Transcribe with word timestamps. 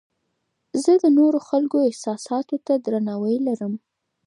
زه 0.83 0.91
د 1.03 1.05
نورو 1.17 1.39
خلکو 1.49 1.77
احساساتو 1.89 2.55
ته 2.65 2.73
درناوی 2.85 3.37
لرم. 3.47 3.73